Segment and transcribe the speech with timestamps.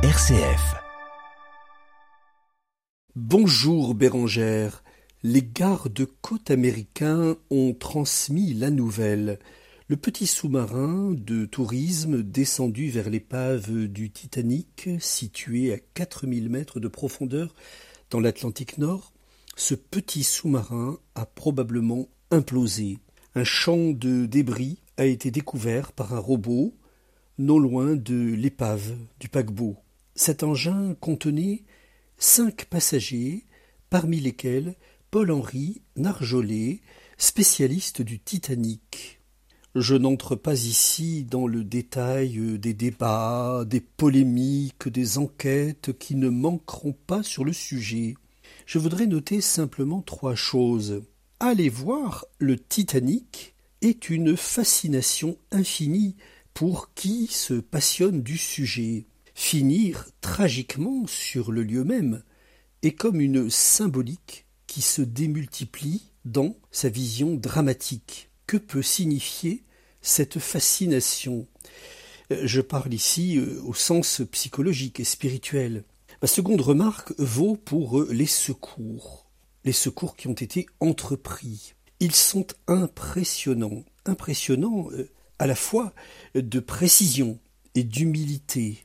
[0.00, 0.76] RCF.
[3.16, 4.84] Bonjour Bérangère.
[5.24, 9.40] Les gardes-côtes américains ont transmis la nouvelle.
[9.88, 16.86] Le petit sous-marin de tourisme descendu vers l'épave du Titanic, situé à 4000 mètres de
[16.86, 17.56] profondeur
[18.10, 19.12] dans l'Atlantique Nord,
[19.56, 22.98] ce petit sous-marin a probablement implosé.
[23.34, 26.72] Un champ de débris a été découvert par un robot
[27.36, 29.76] non loin de l'épave du paquebot.
[30.18, 31.62] Cet engin contenait
[32.18, 33.44] cinq passagers,
[33.88, 34.74] parmi lesquels
[35.12, 36.80] Paul-Henri Narjolet,
[37.18, 39.20] spécialiste du Titanic.
[39.76, 46.30] Je n'entre pas ici dans le détail des débats, des polémiques, des enquêtes qui ne
[46.30, 48.16] manqueront pas sur le sujet.
[48.66, 51.00] Je voudrais noter simplement trois choses.
[51.38, 56.16] Aller voir le Titanic est une fascination infinie
[56.54, 59.06] pour qui se passionne du sujet.
[59.40, 62.24] Finir tragiquement sur le lieu même
[62.82, 68.30] est comme une symbolique qui se démultiplie dans sa vision dramatique.
[68.48, 69.62] Que peut signifier
[70.02, 71.46] cette fascination?
[72.30, 75.84] Je parle ici euh, au sens psychologique et spirituel.
[76.20, 79.30] Ma seconde remarque vaut pour les secours.
[79.64, 81.74] Les secours qui ont été entrepris.
[82.00, 83.84] Ils sont impressionnants.
[84.04, 85.08] Impressionnants euh,
[85.38, 85.94] à la fois
[86.34, 87.38] de précision
[87.76, 88.84] et d'humilité.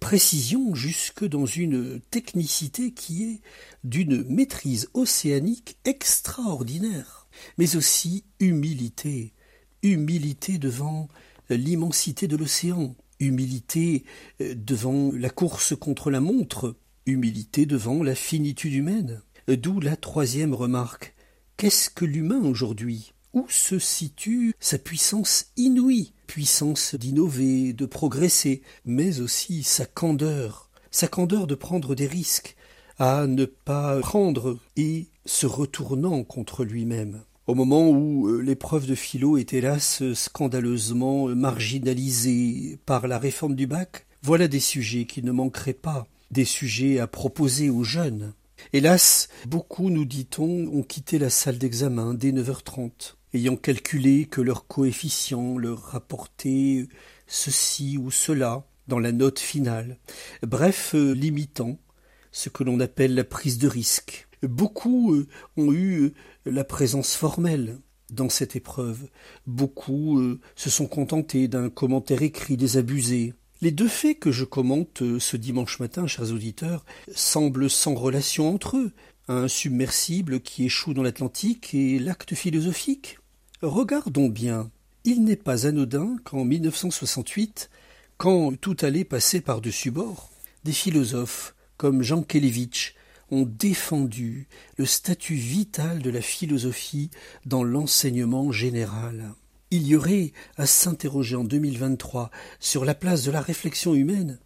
[0.00, 3.40] Précision jusque dans une technicité qui est
[3.84, 9.34] d'une maîtrise océanique extraordinaire, mais aussi humilité,
[9.82, 11.08] humilité devant
[11.50, 14.04] l'immensité de l'océan, humilité
[14.40, 19.22] euh, devant la course contre la montre, humilité devant la finitude humaine.
[19.48, 21.14] D'où la troisième remarque.
[21.56, 23.14] Qu'est-ce que l'humain aujourd'hui?
[23.32, 31.08] Où se situe sa puissance inouïe, puissance d'innover, de progresser, mais aussi sa candeur, sa
[31.08, 32.54] candeur de prendre des risques,
[32.98, 37.22] à ne pas prendre et se retournant contre lui-même.
[37.46, 43.66] Au moment où euh, l'épreuve de philo est hélas scandaleusement marginalisée par la réforme du
[43.66, 48.34] bac, voilà des sujets qui ne manqueraient pas, des sujets à proposer aux jeunes.
[48.74, 54.66] Hélas, beaucoup, nous dit-on, ont quitté la salle d'examen dès 9h30 ayant calculé que leur
[54.66, 56.88] coefficient leur rapportait
[57.26, 59.98] ceci ou cela dans la note finale,
[60.42, 61.78] bref, euh, limitant
[62.32, 64.26] ce que l'on appelle la prise de risque.
[64.42, 66.14] Beaucoup euh, ont eu euh,
[66.46, 67.78] la présence formelle
[68.10, 69.08] dans cette épreuve.
[69.46, 73.34] Beaucoup se sont contentés d'un commentaire écrit désabusé.
[73.60, 78.76] Les deux faits que je commente ce dimanche matin, chers auditeurs, semblent sans relation entre
[78.76, 78.92] eux,
[79.26, 83.18] un submersible qui échoue dans l'Atlantique et l'acte philosophique.
[83.60, 84.70] Regardons bien.
[85.02, 87.68] Il n'est pas anodin qu'en 1968,
[88.16, 90.30] quand tout allait passer par-dessus bord,
[90.62, 92.94] des philosophes comme Jean Kelevitch
[93.30, 94.46] ont défendu
[94.76, 97.10] le statut vital de la philosophie
[97.44, 99.34] dans l'enseignement général.
[99.70, 104.38] Il y aurait à s'interroger en 2023 sur la place de la réflexion humaine,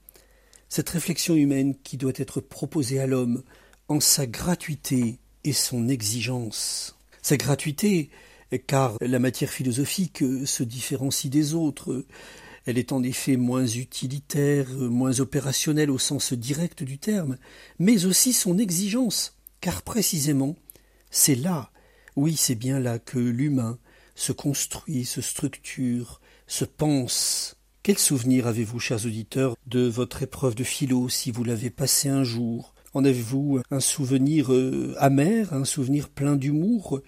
[0.69, 3.45] cette réflexion humaine qui doit être proposée à l'homme
[3.87, 6.99] en sa gratuité et son exigence.
[7.23, 8.11] Sa gratuité,
[8.67, 12.05] car la matière philosophique se différencie des autres.
[12.67, 17.39] Elle est en effet moins utilitaire, moins opérationnelle au sens direct du terme,
[17.79, 20.57] mais aussi son exigence, car précisément,
[21.13, 21.71] c'est là,
[22.17, 23.79] oui, c'est bien là que l'humain
[24.15, 27.57] se construit, se structure, se pense.
[27.83, 32.25] Quel souvenir avez-vous, chers auditeurs, de votre épreuve de philo si vous l'avez passée un
[32.25, 32.75] jour?
[32.95, 37.01] En avez-vous un souvenir euh, amer, un souvenir plein d'humour?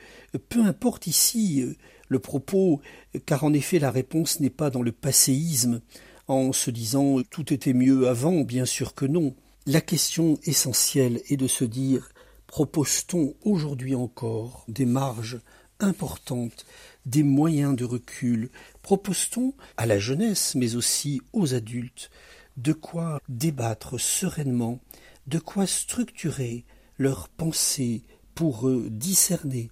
[0.49, 1.77] Peu importe ici euh,
[2.09, 2.81] le propos,
[3.27, 5.81] car en effet la réponse n'est pas dans le passéisme,
[6.27, 9.35] en se disant tout était mieux avant, bien sûr que non.
[9.67, 12.11] La question essentielle est de se dire
[12.47, 15.41] propose-t-on aujourd'hui encore des marges
[15.81, 16.65] importantes,
[17.07, 18.51] des moyens de recul
[18.83, 22.11] Propose-t-on à la jeunesse, mais aussi aux adultes,
[22.57, 24.81] de quoi débattre sereinement
[25.27, 26.65] de quoi structurer
[26.99, 28.03] leurs pensées
[28.35, 29.71] pour discerner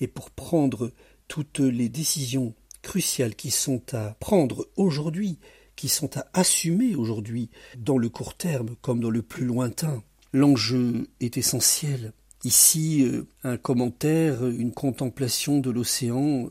[0.00, 0.92] et pour prendre
[1.28, 5.38] toutes les décisions cruciales qui sont à prendre aujourd'hui,
[5.76, 10.02] qui sont à assumer aujourd'hui, dans le court terme comme dans le plus lointain.
[10.32, 12.12] L'enjeu est essentiel.
[12.44, 16.48] Ici, euh, un commentaire, une contemplation de l'océan,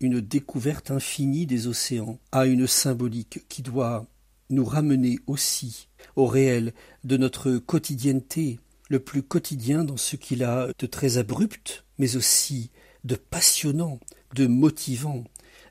[0.00, 4.06] une découverte infinie des océans, a une symbolique qui doit
[4.50, 6.72] nous ramener aussi au réel
[7.04, 12.70] de notre quotidienneté, le plus quotidien dans ce qu'il a de très abrupt, mais aussi
[13.04, 13.98] de passionnant,
[14.34, 15.24] de motivant.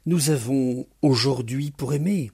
[0.06, 2.32] Nous avons aujourd'hui pour aimer,